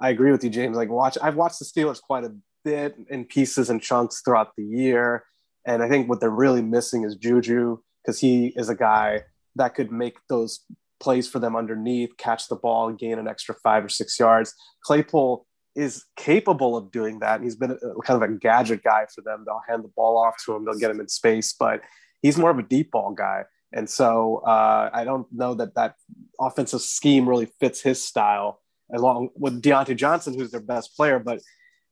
[0.00, 0.76] I agree with you, James.
[0.76, 4.64] Like watch, I've watched the Steelers quite a bit in pieces and chunks throughout the
[4.64, 5.24] year,
[5.66, 9.24] and I think what they're really missing is Juju because he is a guy
[9.56, 10.60] that could make those
[11.00, 14.54] plays for them underneath, catch the ball, gain an extra five or six yards.
[14.82, 15.46] Claypool
[15.78, 17.36] is capable of doing that.
[17.36, 19.44] And He's been a, kind of a gadget guy for them.
[19.46, 21.80] They'll hand the ball off to him, they'll get him in space, but
[22.20, 23.44] he's more of a deep ball guy.
[23.72, 25.94] And so uh, I don't know that that
[26.40, 28.60] offensive scheme really fits his style,
[28.92, 31.18] along with Diontae Johnson, who's their best player.
[31.18, 31.40] But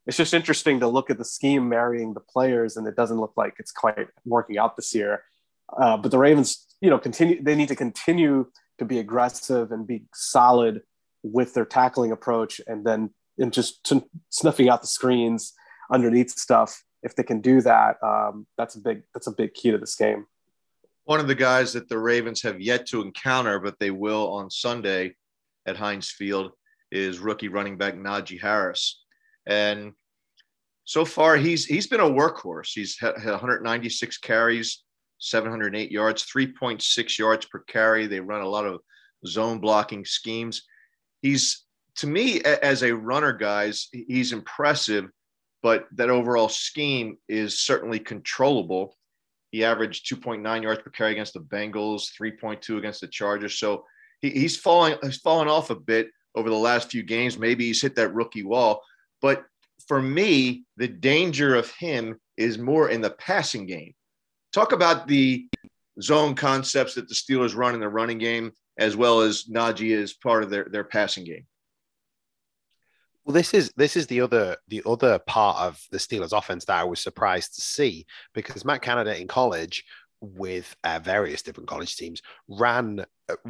[0.07, 3.35] it's just interesting to look at the scheme marrying the players, and it doesn't look
[3.37, 5.23] like it's quite working out this year.
[5.79, 7.43] Uh, but the Ravens, you know, continue.
[7.43, 8.47] They need to continue
[8.79, 10.83] to be aggressive and be solid
[11.23, 13.93] with their tackling approach, and then and just
[14.31, 15.53] sniffing out the screens
[15.91, 16.83] underneath stuff.
[17.03, 19.95] If they can do that, um, that's a big that's a big key to this
[19.95, 20.27] game.
[21.05, 24.51] One of the guys that the Ravens have yet to encounter, but they will on
[24.51, 25.15] Sunday
[25.67, 26.53] at Heinz Field,
[26.91, 29.05] is rookie running back Najee Harris,
[29.47, 29.93] and
[30.85, 32.71] so far he's he's been a workhorse.
[32.73, 34.83] He's had 196 carries,
[35.19, 38.07] 708 yards, 3.6 yards per carry.
[38.07, 38.81] They run a lot of
[39.27, 40.63] zone blocking schemes.
[41.23, 41.66] He's
[41.97, 45.11] to me, as a runner, guys, he's impressive,
[45.63, 48.97] but that overall scheme is certainly controllable.
[49.51, 53.59] He averaged 2.9 yards per carry against the Bengals, 3.2 against the Chargers.
[53.59, 53.85] So
[54.21, 57.39] he, he's falling he's fallen off a bit over the last few games.
[57.39, 58.83] Maybe he's hit that rookie wall.
[59.23, 59.45] But
[59.89, 63.95] for me, the danger of him is more in the passing game.
[64.53, 65.49] Talk about the
[66.03, 70.13] zone concepts that the Steelers run in the running game, as well as Najee is
[70.13, 71.47] part of their, their passing game.
[73.27, 76.79] Well, this is this is the other the other part of the Steelers offense that
[76.79, 79.85] I was surprised to see because Matt Canada in college
[80.21, 83.05] with uh, various different college teams ran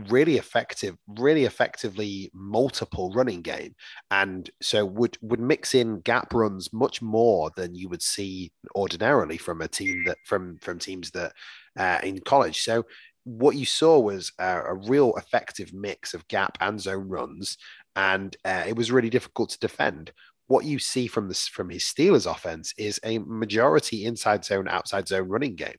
[0.09, 3.75] really effective, really effectively multiple running game,
[4.11, 9.37] and so would would mix in gap runs much more than you would see ordinarily
[9.37, 11.35] from a team that from from teams that
[11.79, 12.63] uh, in college.
[12.63, 12.87] So
[13.27, 17.59] what you saw was a, a, real effective mix of gap and zone runs,
[17.97, 20.13] and uh, it was really difficult to defend
[20.49, 25.09] what you see from this from his Steelers offense is a majority inside zone, outside
[25.09, 25.75] zone running game.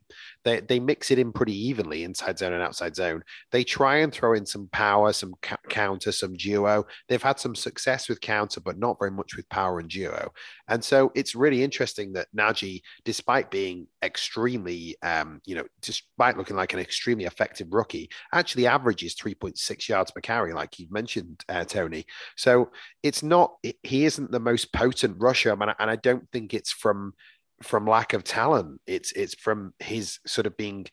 [0.48, 3.22] They they mix it in pretty evenly inside zone and outside zone.
[3.52, 6.86] They try and throw in some power, some ca- counter, some duo.
[7.10, 10.32] They've had some success with counter, but not very much with power and duo.
[10.70, 16.56] And so it's really interesting that Najee, despite being extremely, um, you know, despite looking
[16.56, 21.66] like an extremely effective rookie, actually averages 3.6 yards per carry, like you mentioned, uh,
[21.66, 22.06] Tony.
[22.38, 22.72] So
[23.04, 27.16] it's not he isn't the most potent rusher, and I don't think it's from
[27.62, 28.82] from lack of talent.
[28.88, 30.86] It's it's from his sort of being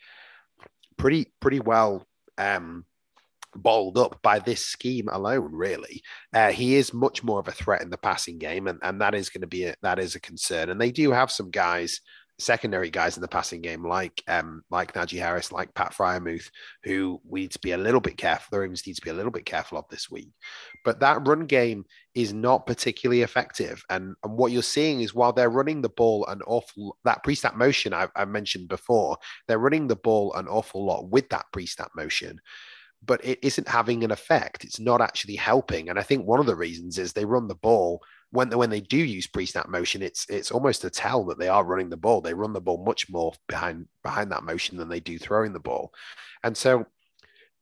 [0.96, 2.06] pretty pretty well
[2.38, 2.84] um,
[3.54, 5.52] balled up by this scheme alone.
[5.52, 9.00] Really, uh, he is much more of a threat in the passing game, and, and
[9.00, 10.70] that is going to be a, that is a concern.
[10.70, 12.00] And they do have some guys
[12.38, 16.50] secondary guys in the passing game, like um, like Najee Harris, like Pat Freiermuth,
[16.82, 18.48] who we need to be a little bit careful.
[18.50, 20.30] The Ravens need to be a little bit careful of this week.
[20.84, 25.32] But that run game is not particularly effective, and and what you're seeing is while
[25.32, 29.88] they're running the ball an awful that pre-snap motion I, I mentioned before, they're running
[29.88, 32.40] the ball an awful lot with that pre-snap motion
[33.06, 34.64] but it isn't having an effect.
[34.64, 35.90] It's not actually helping.
[35.90, 38.02] And I think one of the reasons is they run the ball
[38.34, 41.64] when when they do use pre-snap motion, it's it's almost a tell that they are
[41.64, 42.20] running the ball.
[42.20, 45.60] They run the ball much more behind behind that motion than they do throwing the
[45.60, 45.92] ball,
[46.42, 46.84] and so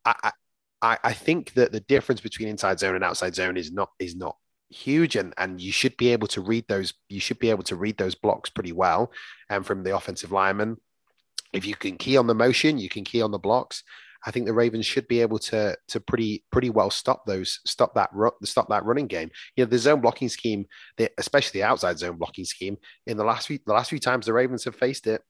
[0.06, 0.32] I
[0.80, 4.16] I, I think that the difference between inside zone and outside zone is not is
[4.16, 4.36] not
[4.72, 7.76] huge and and you should be able to read those you should be able to
[7.76, 9.12] read those blocks pretty well
[9.50, 10.76] and um, from the offensive lineman
[11.52, 13.84] if you can key on the motion you can key on the blocks
[14.24, 17.94] I think the Ravens should be able to to pretty pretty well stop those stop
[17.94, 18.10] that
[18.44, 19.30] stop that running game.
[19.56, 23.24] You know, the zone blocking scheme, the, especially the outside zone blocking scheme, in the
[23.24, 25.22] last few the last few times the Ravens have faced it,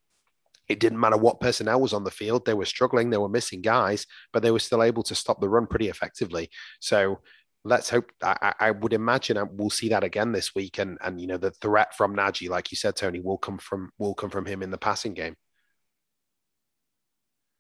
[0.69, 2.45] it didn't matter what personnel was on the field.
[2.45, 5.49] They were struggling, they were missing guys, but they were still able to stop the
[5.49, 6.51] run pretty effectively.
[6.81, 7.21] So
[7.65, 8.11] let's hope.
[8.23, 11.51] I, I, would imagine we'll see that again this week, and and you know the
[11.51, 14.71] threat from Najee, like you said, Tony, will come from will come from him in
[14.71, 15.37] the passing game.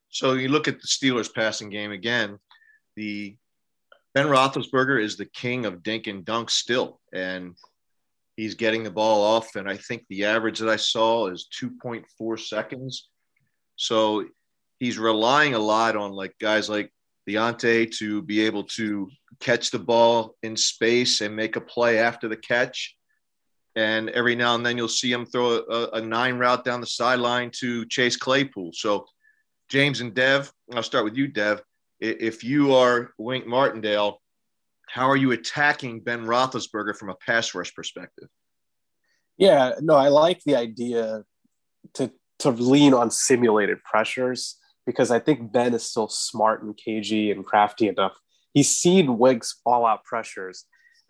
[0.08, 2.38] So you look at the Steelers passing game again.
[2.96, 3.36] The
[4.14, 7.56] Ben Roethlisberger is the king of dink and dunk still, and
[8.36, 9.56] he's getting the ball off.
[9.56, 13.08] And I think the average that I saw is 2.4 seconds.
[13.76, 14.26] So
[14.78, 16.92] he's relying a lot on like guys like
[17.28, 19.08] Diontae to be able to
[19.40, 22.96] catch the ball in space and make a play after the catch.
[23.74, 26.86] And every now and then you'll see him throw a, a nine route down the
[26.86, 28.72] sideline to Chase Claypool.
[28.74, 29.06] So
[29.68, 31.62] James and Dev, I'll start with you, Dev.
[32.00, 34.20] If you are Wink Martindale,
[34.88, 38.28] how are you attacking Ben Roethlisberger from a pass rush perspective?
[39.38, 41.24] Yeah, no, I like the idea
[41.94, 47.30] to to lean on simulated pressures because I think Ben is still smart and cagey
[47.30, 48.12] and crafty enough.
[48.52, 50.64] He's seen Wink's all out pressures.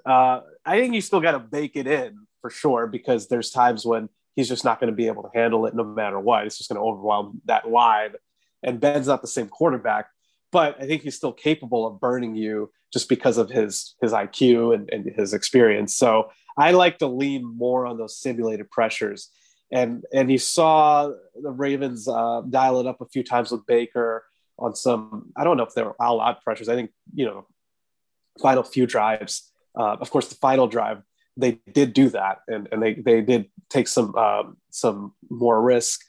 [0.04, 3.84] Uh, I think you still got to bake it in for sure because there's times
[3.86, 6.46] when he's just not going to be able to handle it no matter what.
[6.46, 8.12] It's just going to overwhelm that line
[8.62, 10.06] and Ben's not the same quarterback,
[10.50, 14.74] but I think he's still capable of burning you just because of his his IQ
[14.74, 15.96] and, and his experience.
[15.96, 19.30] So I like to lean more on those simulated pressures.
[19.72, 24.24] And and you saw the Ravens uh, dial it up a few times with Baker
[24.58, 25.32] on some.
[25.36, 26.68] I don't know if they were all out pressures.
[26.68, 27.46] I think you know,
[28.40, 29.50] final few drives.
[29.78, 31.02] Uh, of course, the final drive
[31.36, 36.00] they did do that, and, and they they did take some um, some more risk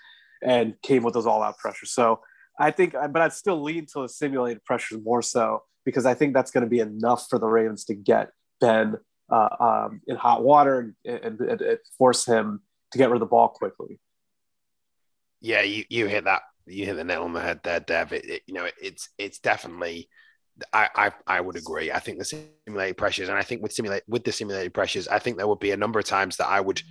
[0.44, 1.92] and came with those all out pressures.
[1.92, 2.20] So
[2.60, 6.34] I think, but I'd still lean to the simulated pressures more so because I think
[6.34, 8.98] that's going to be enough for the Ravens to get Ben
[9.32, 12.62] uh, um, in hot water and, and, and, force him
[12.94, 14.00] to get rid of the ball quickly.
[15.42, 16.42] Yeah, you, you hit that.
[16.66, 18.14] You hit the nail on the head there, Dev.
[18.14, 20.08] It, it, you know, it's it's definitely.
[20.72, 21.92] I, I I would agree.
[21.92, 22.26] I think the
[22.66, 25.60] simulated pressures, and I think with simulate with the simulated pressures, I think there would
[25.60, 26.82] be a number of times that I would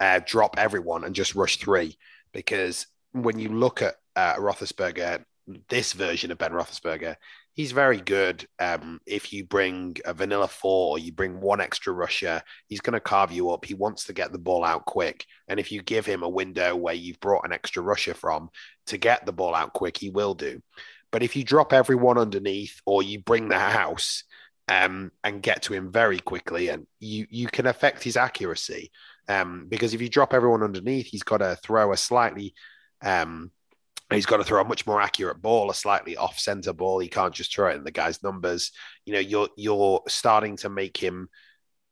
[0.00, 1.96] uh, drop everyone and just rush three
[2.32, 5.24] because when you look at uh, Roethlisberger,
[5.68, 7.16] this version of Ben Roethlisberger,
[7.54, 8.46] he's very good.
[8.58, 12.94] Um, if you bring a vanilla four or you bring one extra rusher, he's going
[12.94, 13.64] to carve you up.
[13.64, 15.24] He wants to get the ball out quick.
[15.48, 18.50] And if you give him a window where you've brought an extra rusher from
[18.86, 20.62] to get the ball out quick, he will do.
[21.12, 24.24] But if you drop everyone underneath or you bring the house
[24.68, 28.92] um, and get to him very quickly, and you you can affect his accuracy.
[29.28, 32.54] Um, because if you drop everyone underneath, he's got to throw a slightly
[33.02, 33.50] um,
[34.12, 36.98] He's got to throw a much more accurate ball, a slightly off center ball.
[36.98, 38.72] He can't just throw it in the guy's numbers.
[39.04, 41.28] You know, you're you're starting to make him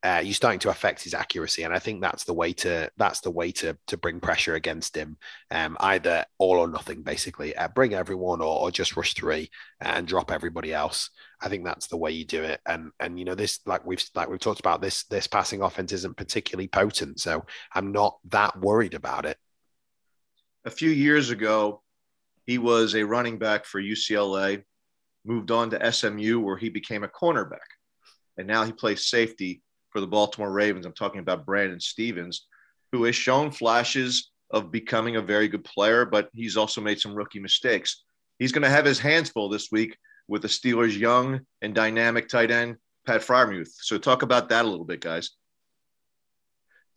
[0.04, 3.20] uh, you're starting to affect his accuracy, and I think that's the way to that's
[3.20, 5.16] the way to to bring pressure against him.
[5.50, 7.56] Um, either all or nothing, basically.
[7.56, 9.50] Uh, bring everyone, or, or just rush three
[9.80, 11.10] and drop everybody else.
[11.40, 12.60] I think that's the way you do it.
[12.64, 15.92] And and you know this, like we've like we've talked about this this passing offense
[15.92, 17.44] isn't particularly potent, so
[17.74, 19.36] I'm not that worried about it.
[20.64, 21.82] A few years ago,
[22.48, 24.64] he was a running back for UCLA,
[25.26, 27.58] moved on to SMU where he became a cornerback,
[28.38, 30.86] and now he plays safety for the Baltimore Ravens.
[30.86, 32.46] I'm talking about Brandon Stephens,
[32.90, 37.14] who has shown flashes of becoming a very good player, but he's also made some
[37.14, 38.04] rookie mistakes.
[38.38, 42.30] He's going to have his hands full this week with the Steelers' young and dynamic
[42.30, 42.76] tight end,
[43.06, 43.72] Pat Freiermuth.
[43.74, 45.32] So talk about that a little bit, guys.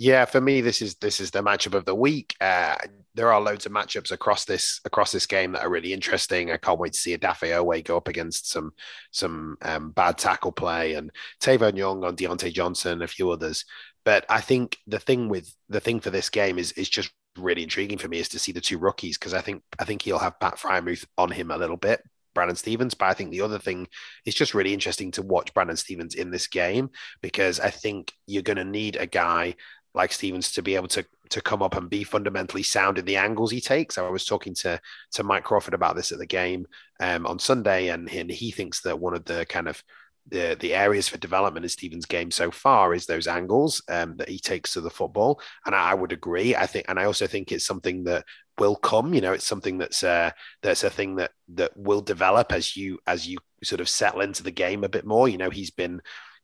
[0.01, 2.35] Yeah, for me, this is this is the matchup of the week.
[2.41, 2.75] Uh,
[3.13, 6.49] there are loads of matchups across this across this game that are really interesting.
[6.49, 8.71] I can't wait to see Odafe Oweh go up against some
[9.11, 13.63] some um, bad tackle play and Tavon Young on Diontae Johnson, a few others.
[14.03, 17.61] But I think the thing with the thing for this game is is just really
[17.61, 20.17] intriguing for me is to see the two rookies because I think I think he'll
[20.17, 22.01] have Pat Freiermuth on him a little bit,
[22.33, 22.95] Brandon Stephens.
[22.95, 23.87] But I think the other thing
[24.25, 26.89] is just really interesting to watch Brandon Stephens in this game
[27.21, 29.57] because I think you're going to need a guy
[29.93, 33.17] like Stephens to be able to to come up and be fundamentally sound in the
[33.17, 33.97] angles he takes.
[33.97, 34.79] I was talking to
[35.13, 36.67] to Mike Crawford about this at the game
[36.99, 39.83] um, on Sunday, and, and he thinks that one of the kind of
[40.27, 44.29] the the areas for development in Stephens' game so far is those angles um, that
[44.29, 46.55] he takes to the football, and I, I, would agree.
[46.55, 48.25] I think, and I also think it's something that
[48.59, 49.13] will come.
[49.13, 53.27] You know, it's something that's that's a thing that that will develop as you as
[53.27, 55.27] you sort of settle into the game a bit more.
[55.27, 56.01] You know, he's been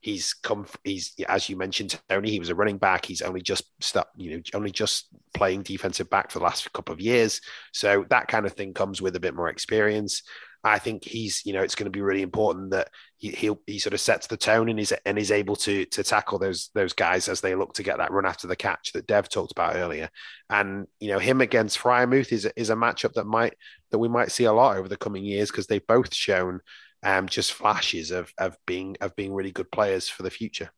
[0.07, 0.65] He's come.
[0.85, 2.31] He's as you mentioned, Tony.
[2.31, 3.03] He was a running back.
[3.05, 4.07] He's only just stuck.
[4.15, 7.41] You know, only just playing defensive back for the last couple of years.
[7.73, 10.23] So that kind of thing comes with a bit more experience.
[10.63, 12.87] I think he's, you know, it's going to be really important that
[13.17, 16.03] he he'll, he sort of sets the tone and is and is able to to
[16.03, 19.07] tackle those those guys as they look to get that run after the catch that
[19.07, 20.09] Dev talked about earlier.
[20.49, 23.55] And you know, him against Freiermuth is is a matchup that might
[23.91, 26.61] that we might see a lot over the coming years because they've both shown
[27.03, 30.69] um, just flashes of of being of being really good players for the future.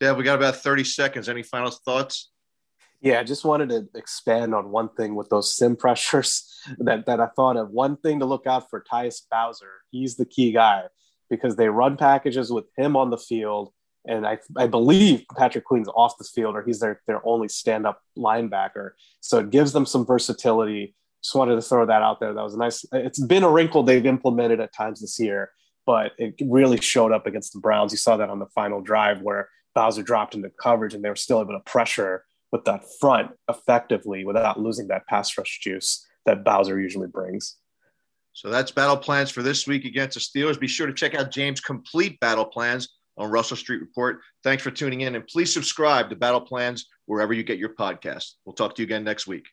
[0.00, 1.28] Yeah, we got about thirty seconds.
[1.28, 2.30] Any final thoughts?
[3.02, 6.46] Yeah, I just wanted to expand on one thing with those sim pressures
[6.78, 7.70] that, that I thought of.
[7.70, 9.82] One thing to look out for Tyus Bowser.
[9.90, 10.84] He's the key guy
[11.30, 13.72] because they run packages with him on the field.
[14.06, 17.86] And I, I believe Patrick Queen's off the field or he's their, their only stand
[17.86, 18.90] up linebacker.
[19.20, 22.32] So it gives them some versatility just wanted to throw that out there.
[22.32, 22.84] That was a nice.
[22.92, 25.50] It's been a wrinkle they've implemented at times this year,
[25.86, 27.92] but it really showed up against the Browns.
[27.92, 31.16] You saw that on the final drive where Bowser dropped into coverage and they were
[31.16, 36.44] still able to pressure with that front effectively without losing that pass rush juice that
[36.44, 37.56] Bowser usually brings.
[38.32, 40.58] So that's battle plans for this week against the Steelers.
[40.58, 44.20] Be sure to check out James' complete battle plans on Russell Street Report.
[44.42, 48.32] Thanks for tuning in and please subscribe to Battle Plans wherever you get your podcast.
[48.44, 49.46] We'll talk to you again next week.